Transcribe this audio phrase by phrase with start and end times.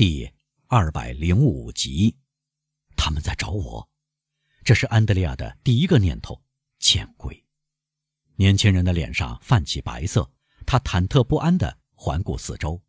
[0.00, 0.32] 第
[0.66, 2.16] 二百零五集，
[2.96, 3.86] 他们在找我。
[4.64, 6.42] 这是安德烈亚的第一个念头。
[6.78, 7.44] 见鬼！
[8.36, 10.32] 年轻人的脸上泛起白色，
[10.64, 12.82] 他忐忑不安地环顾四周。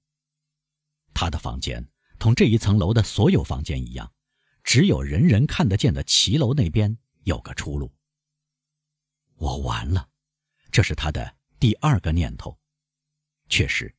[1.14, 1.86] 他的房间
[2.18, 4.14] 同这一层楼的所有房间一样，
[4.64, 7.94] 只有人人看得见的骑楼那边有个出路。
[9.36, 10.08] 我完了，
[10.72, 12.58] 这是他的第二个念头。
[13.50, 13.94] 确实，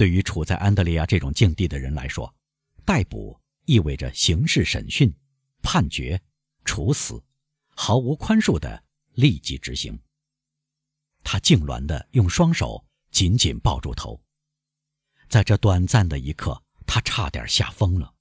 [0.00, 2.34] 对于处在安德烈亚这种境地的人来说，
[2.86, 5.14] 逮捕意味着刑事审讯、
[5.60, 6.18] 判决、
[6.64, 7.22] 处死，
[7.76, 8.82] 毫无宽恕的
[9.12, 10.00] 立即执行。
[11.22, 14.18] 他痉挛地用双手紧紧抱住头，
[15.28, 18.14] 在这短暂的一刻，他差点吓疯了。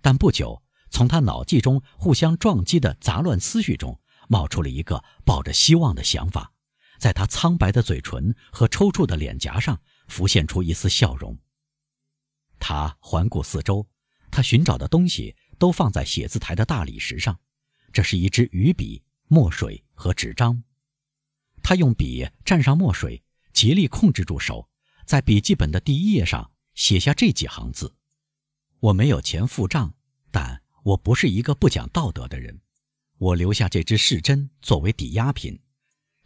[0.00, 6.52] 但不久，从他脑际中互相撞击的杂乱思绪中，冒出了一个抱着希望的想法。
[6.98, 11.38] 在他苍白的嘴唇和抽搐的脸颊上浮现出一丝笑容。
[12.58, 13.86] 他环顾四周，
[14.30, 17.38] 他寻找的东西都放在写字台的大理石上，
[17.92, 20.62] 这是一支鱼笔、墨水和纸张。
[21.62, 24.68] 他用笔蘸上墨水，竭力控制住手，
[25.06, 27.94] 在笔记本的第一页上写下这几行字
[28.80, 29.94] ：“我没有钱付账，
[30.30, 32.60] 但我不是一个不讲道德的人。
[33.18, 35.58] 我留下这支试针作为抵押品。”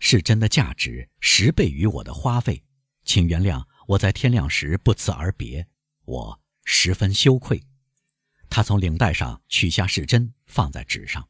[0.04, 2.60] 是真的价值十倍于我的花费，
[3.04, 5.66] 请原谅我在天亮时不辞而别，
[6.04, 7.62] 我十分羞愧。
[8.48, 11.28] 他从领带上取下试针，放在纸上，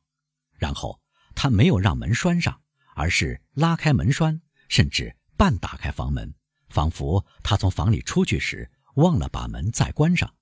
[0.59, 1.01] 然后
[1.35, 2.61] 他没有让门栓上，
[2.95, 6.33] 而是拉开门栓，甚至半打开房门，
[6.69, 10.33] 仿佛他从房里出去时忘了把门再关上。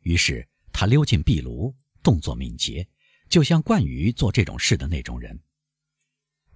[0.00, 2.88] 于是他溜进壁炉，动作敏捷，
[3.28, 5.38] 就像惯于做这种事的那种人。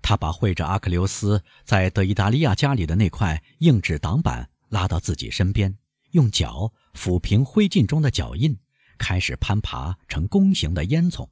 [0.00, 5.76] 他把绘着阿克琉斯在德意大利亚家里的那块硬纸挡板拉到自己身边，
[6.12, 8.58] 用脚抚平灰烬中的脚印，
[8.96, 11.28] 开始攀爬成弓形的烟囱。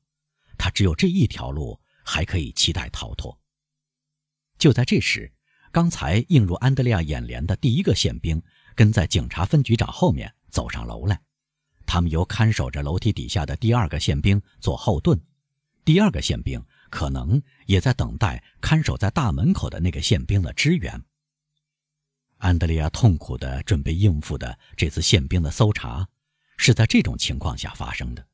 [0.59, 3.41] 他只有这一条路，还可以期待逃脱。
[4.59, 5.33] 就在这时，
[5.73, 8.43] 刚才映入安德烈亚眼帘的第一个宪兵
[8.75, 11.19] 跟在警察分局长后面走上楼来，
[11.87, 15.19] 他们由看守着楼梯底下的第二个宪兵做后盾，
[15.85, 16.63] 第二个宪兵。
[16.91, 21.05] 可能也在等待看守在大门口的那个宪兵的支援。
[22.39, 26.09] 安德烈亚痛苦地准备应付的这次宪兵的搜查，
[26.57, 28.27] 是在这种情况下发生的。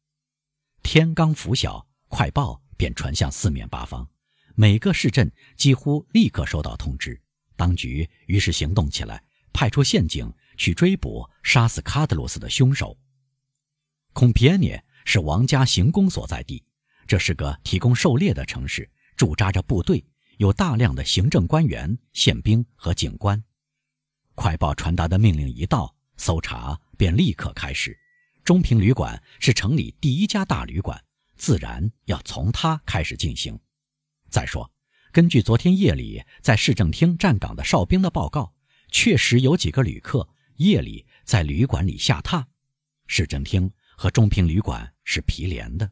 [0.82, 4.06] 天刚拂晓，快报便传向四面八方，
[4.54, 7.20] 每个市镇几乎立刻收到通知。
[7.56, 9.22] 当局于是行动起来，
[9.52, 12.96] 派出宪警去追捕杀死卡德罗斯的凶手。
[14.12, 16.62] 孔皮埃涅是王家行宫所在地。
[17.06, 20.04] 这是个提供狩猎的城市，驻扎着部队，
[20.38, 23.42] 有大量的行政官员、宪兵和警官。
[24.34, 27.98] 快报传达的命令一到，搜查便立刻开始。
[28.42, 31.02] 中平旅馆是城里第一家大旅馆，
[31.36, 33.58] 自然要从它开始进行。
[34.28, 34.70] 再说，
[35.12, 38.52] 根据昨天夜里在市政厅站岗的哨兵的报告，
[38.90, 42.44] 确实有几个旅客夜里在旅馆里下榻。
[43.06, 45.90] 市政厅和中平旅馆是毗连的。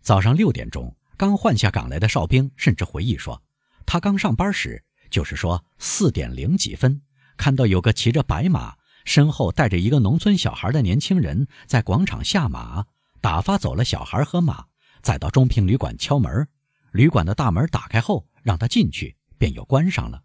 [0.00, 3.42] 早上六点钟，刚换下岗来的哨兵甚至回忆说，
[3.86, 7.00] 他刚上班时，就是说四点零几分，
[7.36, 12.84] 看到有个骑着白马、身后带着一个农村小孩的年轻人在广场下马，
[13.20, 14.66] 打发走了小孩和马，
[15.02, 16.48] 再到中平旅馆敲门，
[16.90, 20.20] 旅馆的大门打开后让他进去，便又关上了。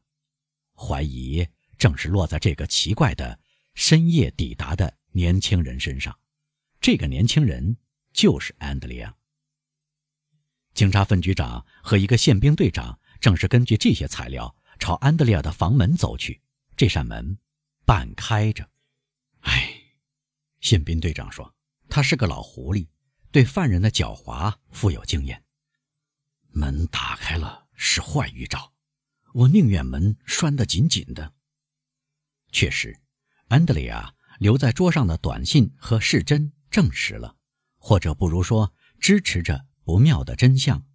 [0.75, 3.39] 怀疑正是落在这个奇怪的
[3.75, 6.17] 深夜抵达的年轻人身上，
[6.81, 7.77] 这个年轻人
[8.11, 9.13] 就是安德烈亚。
[10.73, 16.41] 警察分局长和一个宪兵队长正是根据这些材料朝安德烈亚的房门走去。
[16.75, 17.37] 这扇门
[17.85, 18.67] 半开着。
[19.41, 19.71] 唉，
[20.61, 21.53] 宪兵队长说
[21.87, 22.87] ：“他是个老狐狸，
[23.31, 25.43] 对犯人的狡猾富有经验。
[26.51, 28.73] 门打开了是坏预兆，
[29.33, 31.33] 我宁愿门拴得紧紧的。”
[32.51, 32.99] 确实，
[33.49, 37.35] 安德烈亚留在桌上的短信和试针证实了，
[37.77, 39.67] 或者不如说支持着。
[39.85, 40.85] 不妙的真相，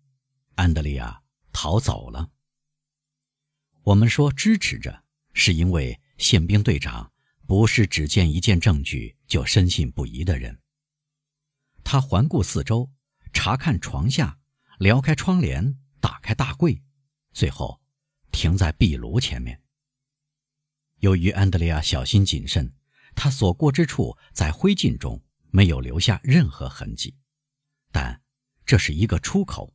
[0.55, 1.20] 安德利亚
[1.53, 2.31] 逃走了。
[3.85, 5.05] 我们说支持着，
[5.35, 7.13] 是因为宪兵队长
[7.47, 10.59] 不是只见一件证据就深信不疑的人。
[11.85, 12.91] 他环顾四周，
[13.33, 14.39] 查看床下，
[14.79, 16.83] 撩开窗帘，打开大柜，
[17.33, 17.81] 最后
[18.33, 19.61] 停在壁炉前面。
[21.01, 22.75] 由于安德烈亚小心谨慎，
[23.15, 27.15] 他所过之处在灰烬中没有留下任何痕迹，
[27.93, 28.21] 但。
[28.67, 29.75] 这是一个出口，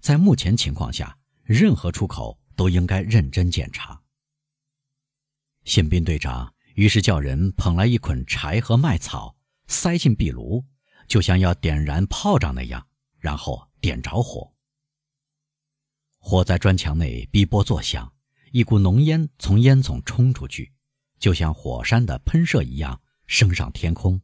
[0.00, 4.02] 在目前情况下，任何出口都应该认真检查。
[5.62, 9.36] 宪兵队长于是叫人捧来一捆柴和麦草，
[9.68, 10.66] 塞进壁炉，
[11.06, 12.84] 就像要点燃炮仗那样，
[13.20, 14.52] 然后点着火。
[16.18, 18.12] 火在砖墙内逼波作响，
[18.50, 20.72] 一股浓烟从烟囱冲出去，
[21.20, 24.20] 就像火山的喷射一样升上天空。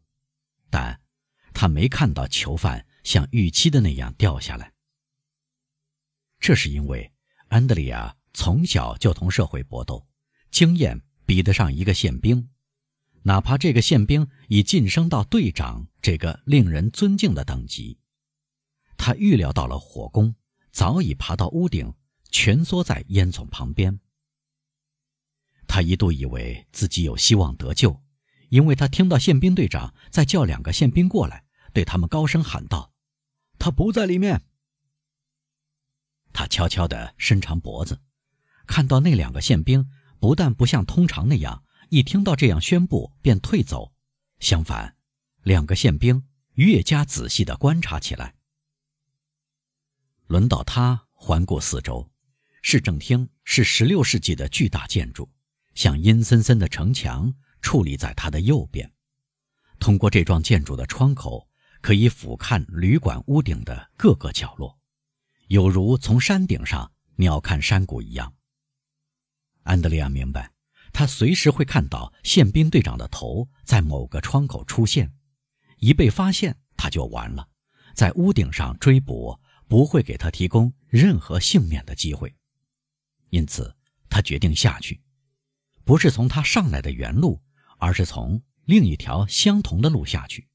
[0.70, 1.00] 但，
[1.52, 4.72] 他没看到囚犯像预期的那样掉下来。
[6.40, 7.12] 这是因为
[7.46, 10.06] 安德里亚从小就同社会搏斗，
[10.50, 12.50] 经验比得上一个宪兵，
[13.22, 17.98] 哪怕这个宪兵已晋升到队长这个令人尊敬的等级。
[18.98, 20.34] 他预料到了火攻。
[20.74, 21.94] 早已爬到屋顶，
[22.32, 24.00] 蜷缩在烟囱旁边。
[25.68, 28.02] 他一度以为自己有希望得救，
[28.48, 32.92] 因为他听到宪兵队长在叫两个宪兵过来，对他们高声喊道
[33.56, 34.42] ：“他不在里面。”
[36.34, 38.00] 他悄悄地伸长脖子，
[38.66, 43.92] 看到那两个宪兵不但不像通常那样一听到这样宣布便退走，
[44.40, 44.96] 相反，
[45.42, 46.24] 两个宪兵
[46.54, 48.34] 越加仔细地观察起来。
[50.26, 52.10] 轮到他环顾四周，
[52.62, 55.30] 市政厅是16世纪的巨大建筑，
[55.74, 58.90] 像阴森森的城墙矗立在他的右边。
[59.78, 61.48] 通过这幢建筑的窗口，
[61.82, 64.78] 可以俯瞰旅馆屋顶的各个角落，
[65.48, 68.32] 有如从山顶上鸟瞰山谷一样。
[69.64, 70.52] 安德烈亚明白，
[70.94, 75.12] 他随时会看到宪兵队长的头在某个窗口出现，
[75.78, 77.48] 一被发现他就完了，
[77.94, 79.38] 在屋顶上追捕。
[79.66, 82.36] 不会给他提供任何幸免的机会，
[83.30, 83.74] 因此
[84.10, 85.00] 他决定下去，
[85.84, 87.42] 不是从他上来的原路，
[87.78, 90.46] 而是从另一条相同的路下去。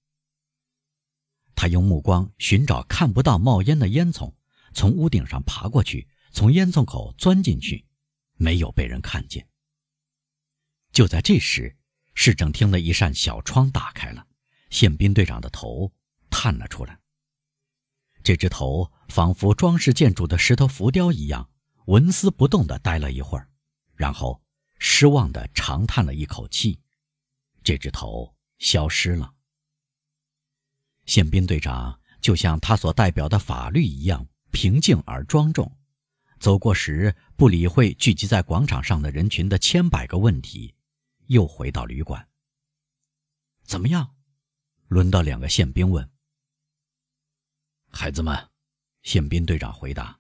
[1.56, 4.36] 他用目光寻找看不到冒烟的烟囱，
[4.74, 7.88] 从屋顶上爬过去，从烟囱口钻进去，
[8.40, 9.48] 没有被人看见。
[10.92, 11.78] 就在这时，
[12.16, 14.26] 市政厅的一扇小窗打开了，
[14.72, 15.94] 宪兵队长的头
[16.32, 17.00] 探了出来。
[18.24, 21.50] 这只头仿佛装饰建筑的石头浮雕一样，
[21.86, 23.50] 纹丝不动地待了一会儿，
[23.96, 24.42] 然后
[24.80, 26.80] 失望地长叹了一口气。
[27.64, 29.34] 这只头消失了。
[31.06, 35.78] 宪兵队长就像他所代表的法律一样平静而庄重，
[36.40, 40.74] 走过时不理会聚集在广场上的人群的千百个问题，
[41.28, 42.28] 又回到旅馆。
[43.64, 44.16] 怎么样？
[44.88, 46.10] 轮到两个宪兵问。
[47.92, 48.50] 孩子们，
[49.04, 50.18] 宪兵队长回答：“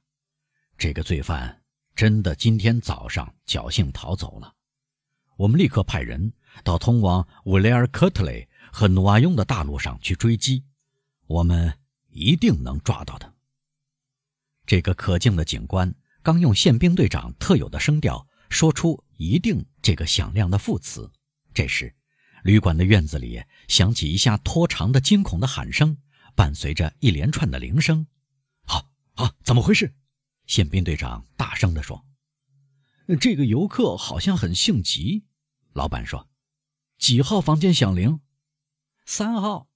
[0.77, 1.63] 这个罪犯
[1.95, 4.54] 真的今天早上侥幸逃走了。
[5.38, 6.33] 我们立刻派人
[6.65, 10.65] 到通往乌雷尔科特雷和努阿雍的大路上去追击，
[11.27, 11.80] 我们
[12.10, 13.33] 一定能抓到他。”
[14.68, 21.12] 这个可敬的警官刚用宪兵队长特有的声调说出“一定”这个响亮的副词，
[21.54, 21.95] 这时，
[22.44, 25.98] 旅馆的院子里响起一下拖长的惊恐的喊声。
[26.36, 28.07] 伴随着一连串的铃声，
[28.63, 29.94] 好，好，怎么回事？
[30.45, 32.06] 宪兵队长大声地说
[33.19, 35.25] ：“这个游客好像很性急。”
[35.74, 36.30] 老板说
[36.98, 38.22] ：“几号房间响铃
[39.06, 39.68] ？”“三号。”“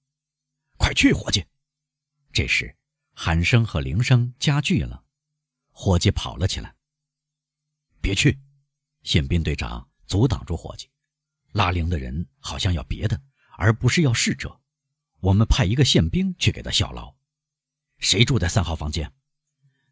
[0.78, 1.44] 快去，伙计！”
[2.32, 2.78] 这时，
[3.12, 5.03] 喊声和铃声加剧了，
[5.74, 6.74] 伙计跑了起来。
[8.00, 8.40] “别去！”
[9.04, 10.88] 宪兵队长阻挡住伙计
[11.52, 13.20] ，“拉铃的人好像要别的，
[13.58, 14.58] 而不是要逝者。”
[15.20, 17.14] 我们派一个宪兵去给他效劳。
[17.98, 19.12] 谁住在三号房间？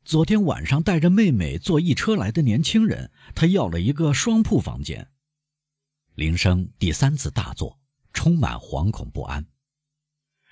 [0.04, 5.10] 昨天晚上带着妹妹坐一车来的年轻人，他要了一个双铺房间。
[6.14, 7.80] 铃声第三次大作，
[8.12, 9.46] 充满惶恐不安。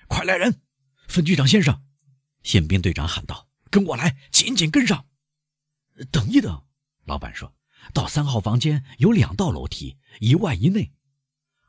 [0.07, 0.61] 快来人！
[1.07, 1.83] 分局长先生，
[2.41, 5.05] 宪兵队长喊道：“跟我来，紧紧跟上。”
[6.11, 6.63] 等一等，
[7.05, 7.53] 老板说
[7.93, 10.93] ：“到三号房间有两道楼梯，一外一内。”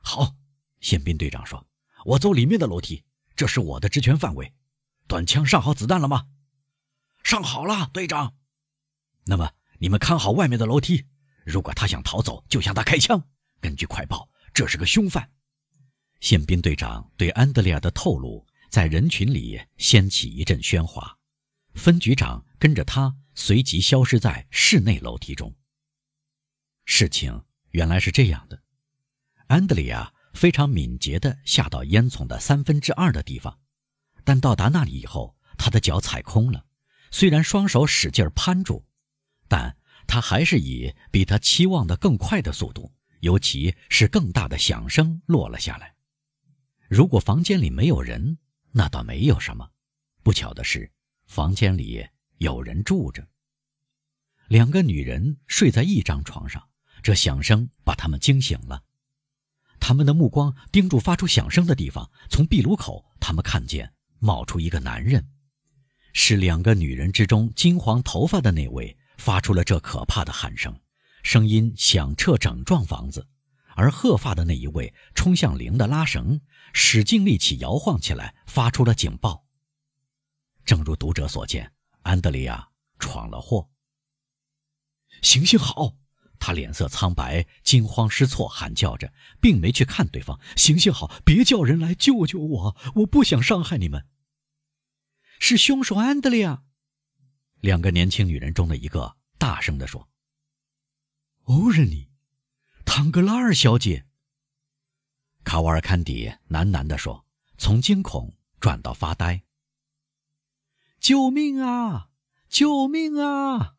[0.01, 0.37] 好，
[0.81, 1.67] 宪兵队长说。
[2.05, 3.05] 我走里面的楼梯，
[3.37, 4.53] 这是我的职权范围。
[5.07, 6.27] 短枪上好子弹了吗？
[7.23, 8.35] 上好了，队长。
[9.25, 11.07] 那么你们看好外面的楼梯。
[11.45, 13.23] 如果他想逃走，就向他开枪。
[13.61, 15.31] 根据快报，这是个凶犯。
[16.19, 21.17] 宪兵队长对安德烈亚的透露，在人群里掀起一阵喧哗。
[21.75, 25.55] 分局长跟着他随即消失在室内楼梯中。
[26.85, 28.63] 事情原来是这样的，
[29.47, 30.13] 安德烈亚。
[30.35, 33.61] 非常敏捷地下到烟囱的三分之二的地方，
[34.25, 36.65] 但到达那里以后，他的脚踩空了。
[37.11, 38.83] 虽然双手使劲攀住，
[39.47, 45.95] 但他还是以比他期望的更快的速度，尤其是更大的响声落了下来。
[46.89, 48.39] 如果房间里没有人，
[48.71, 49.71] 那倒没有什么。
[50.23, 50.91] 不巧的是，
[51.27, 52.09] 房间里
[52.43, 53.27] 有人住着。
[54.49, 56.63] 两个女人睡在一张床上，
[57.03, 58.83] 这响声把他们惊醒了。
[59.79, 65.25] 他们的目光盯住发出响声的地方，从壁炉口，他们看见冒出一个男人，
[66.13, 70.79] 是两个女人之中金黄头发的那位发出了这可怕的喊声，
[71.23, 73.27] 声音响彻整幢房子。
[73.75, 76.41] 而褐发的那一位冲向铃的拉绳，
[76.75, 79.47] 使劲力气摇晃起来，发出了警报。
[80.65, 81.73] 正如读者所见，
[82.03, 82.69] 安德烈亚
[82.99, 83.71] 闯了祸。
[85.23, 85.97] 行行好！
[86.39, 90.41] 他脸色苍白，惊慌失措，喊叫着，并没去看对方。
[90.57, 92.77] 行行好，别叫人来救救我！
[92.97, 94.09] 我不想伤害你们。
[95.39, 96.65] 是凶手安德烈亚！
[97.61, 100.09] 两个年轻女人中的一个大声地说
[101.45, 102.11] ：“欧仁妮。”
[102.85, 104.07] 唐格拉尔小姐，
[105.45, 107.25] 卡瓦尔坎迪喃喃地说，
[107.57, 109.45] 从惊恐转到发呆。
[111.03, 112.11] 救命啊！
[112.49, 113.75] 救命啊！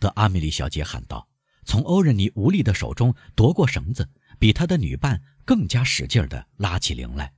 [0.00, 1.28] 的阿米莉小姐喊道，
[1.64, 4.10] 从欧仁妮无力的手中夺过绳子，
[4.40, 7.36] 比她的女伴更加使劲地拉起铃来。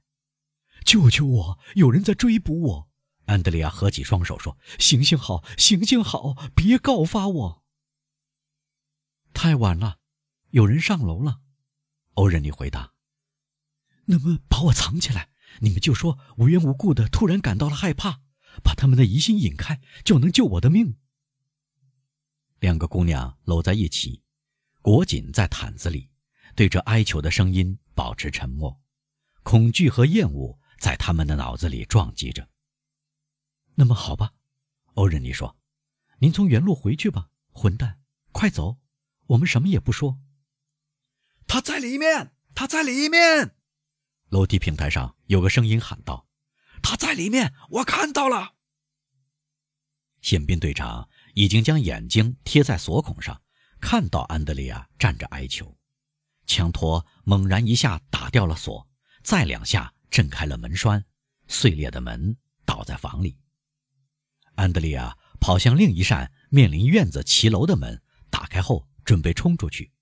[0.86, 1.58] 救救我！
[1.74, 2.88] 有人在追捕我！
[3.26, 7.62] 安德烈亚合起双手说：“行行好，行行好，别告发我。”
[9.34, 9.98] 太晚了。
[10.52, 11.40] 有人上楼了，
[12.14, 12.94] 欧仁妮回答。
[14.06, 15.28] 那么把我藏起来，
[15.60, 18.22] 你们就说无缘无故的突然感到了害怕，
[18.62, 20.96] 把他们的疑心引开，就能救我的命。
[22.58, 24.22] 两个姑娘搂在一起，
[24.82, 26.10] 裹紧在毯子里，
[26.54, 28.80] 对着哀求的声音保持沉默，
[29.42, 32.48] 恐惧和厌恶在他们的脑子里撞击着。
[33.76, 34.34] 那么好吧，
[34.94, 35.56] 欧仁妮说
[36.20, 38.00] ：“您从原路回去吧，混蛋，
[38.32, 38.78] 快走，
[39.28, 40.20] 我们什么也不说。”
[41.48, 43.56] 他在里面，他在里面。
[44.28, 46.28] 楼梯平台上有个声音喊道
[46.82, 48.54] ：“他在里面，我看到了。”
[50.22, 53.42] 宪兵队长已经将眼睛贴在锁孔上，
[53.80, 55.78] 看到安德烈亚站着哀求。
[56.46, 58.88] 枪托猛然一下打掉了锁，
[59.22, 61.04] 再两下震开了门栓，
[61.46, 63.38] 碎裂的门倒在房里。
[64.56, 69.92] 安德烈亚跑向另一扇面临院子骑楼的门，打开后准备冲出去。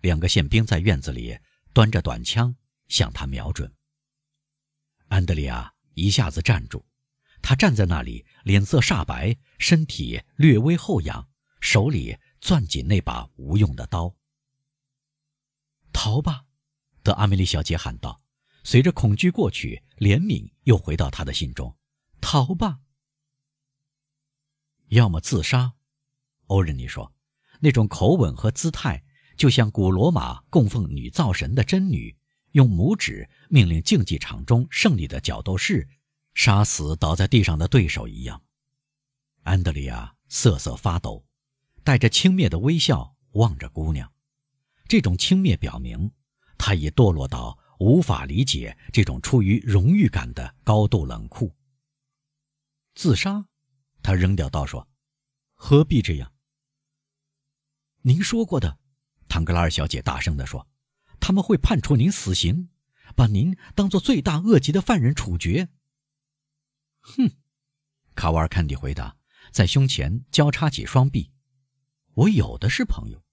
[0.00, 1.38] 两个宪兵在院子里
[1.72, 2.56] 端着短枪
[2.88, 3.72] 向他瞄准。
[5.08, 6.84] 安德烈亚一下子站住，
[7.42, 11.28] 他站在那里，脸色煞白，身体略微后仰，
[11.60, 14.14] 手里攥紧那把无用的刀。
[15.92, 16.44] 逃吧，
[17.02, 18.20] 德阿米莉小姐喊道。
[18.64, 21.76] 随着恐惧过去，怜悯又回到他的心中。
[22.20, 22.80] 逃吧，
[24.88, 25.74] 要么自杀。
[26.46, 27.14] 欧仁妮说，
[27.60, 29.04] 那种口吻和姿态。
[29.36, 32.16] 就像古罗马供奉女灶神的真女，
[32.54, 35.88] 用拇指命令竞技场中胜利的角斗士
[36.34, 38.40] 杀死倒在地上的对手一样。
[39.42, 41.26] 安德里亚瑟瑟发抖，
[41.82, 44.12] 带着轻蔑的微笑望着姑娘。
[44.86, 46.12] 这种轻蔑表明，
[46.56, 51.52] 他已堕落到无法理解这种出于荣誉感的高度冷酷。
[52.94, 53.46] 自杀？
[54.00, 54.86] 他扔掉刀说
[55.54, 56.32] ：“何必这样？
[58.02, 58.78] 您说过的。”
[59.28, 60.68] 唐格拉尔小姐大声地说
[61.26, 62.68] ：“他们会判处您死刑，
[63.16, 65.70] 把您当做罪大恶极的犯人处决。”
[67.00, 67.30] 哼，
[68.14, 69.16] 卡瓦尔坎蒂回答，
[69.50, 71.32] 在胸前交叉起双臂
[72.12, 73.24] ：“我有的是朋友。”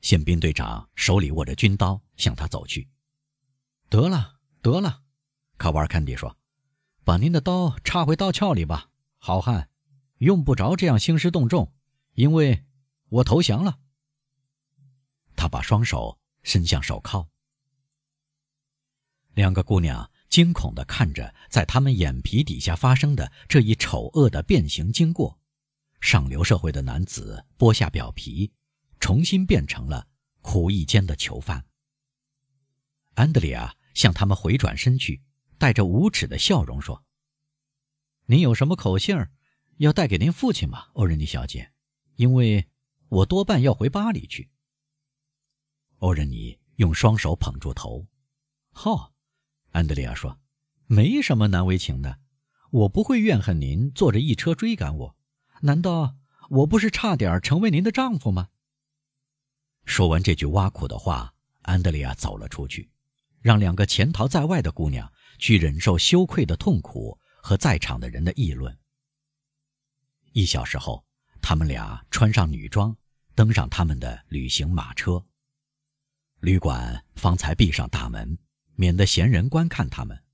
[0.00, 2.88] 宪兵队长手里握着军刀向他走去。
[3.90, 5.02] “得了，得了。”
[5.58, 6.38] 卡瓦尔坎蒂说
[7.02, 9.68] ，“把您的刀插回刀鞘里吧，好汉，
[10.18, 11.74] 用不着这样兴师动众，
[12.14, 12.64] 因为
[13.08, 13.80] 我投降了。”
[15.34, 17.28] 他把双手伸向手铐。
[19.34, 25.38] 两个姑娘惊恐地看着在他们眼皮底下发生的这一丑恶的变形经过：
[26.00, 28.52] 上流社会的男子剥下表皮，
[28.98, 30.08] 重新变成了
[30.40, 31.64] 苦役间的囚犯。
[33.14, 35.22] 安德烈亚向他们回转身去，
[35.56, 37.04] 带着无耻的笑容说
[38.26, 39.16] ：“您有什么口信
[39.76, 41.70] 要带给您父亲吗，欧仁妮小姐？
[42.16, 42.66] 因为
[43.08, 44.50] 我多半要回巴黎去。”
[46.00, 48.06] 欧仁妮用双手捧住头，
[48.72, 49.12] 好，
[49.70, 50.40] 安德烈亚说
[50.88, 52.18] ：“没什么难为情的，
[52.70, 55.16] 我不会怨恨您坐着一车追赶我。
[55.60, 56.16] 难道
[56.48, 58.48] 我不是差点成为您的丈夫吗？”
[59.84, 62.90] 说完这句挖苦的话，安德烈亚走了出去，
[63.42, 68.74] 让两个潜逃在外的姑娘去忍受羞愧的痛苦和在场的人的议论。
[70.32, 71.04] 一小时后，
[71.42, 72.96] 他们俩穿上女装，
[73.34, 75.22] 登上他们的旅行马车。
[76.40, 78.38] 旅馆方才闭上大门，
[78.74, 80.24] 免得闲人观看他们。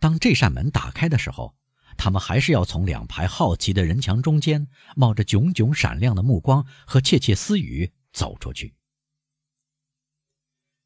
[0.00, 1.56] 当这扇门打开的时候，
[1.96, 8.74] 他们还是要从两排好奇的人墙中间，冒着炯炯闪亮的目光和窃窃私语走出去。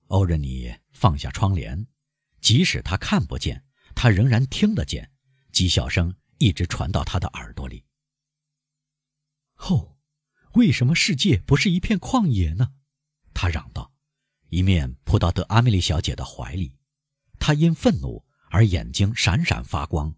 [0.08, 1.86] 欧仁妮放下窗帘，
[2.40, 5.10] 即使他看不见，他仍然听得见，
[5.50, 7.86] 讥笑声一直传到他的耳朵里。
[9.56, 9.96] 哦，
[10.52, 12.74] 为什么世界不是一片旷野呢？
[13.32, 13.87] 他嚷道，
[14.48, 16.76] 一面扑到德阿米莉小姐的怀里。
[17.38, 20.14] 她因愤怒而眼睛闪闪发光，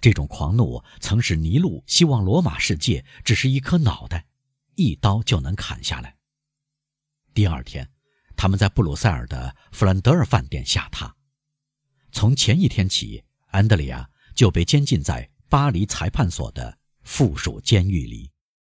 [0.00, 4.26] 这种狂怒曾使尼禄希望罗马世界只是一颗脑袋，
[4.76, 6.16] 一刀就能砍下来。
[7.34, 7.90] 第二天，
[8.36, 11.12] 他们在布鲁塞尔的弗兰德尔饭店下榻。
[12.10, 18.30] 从前一天起，安德里亚就被监禁在巴黎裁判所的附属监狱里。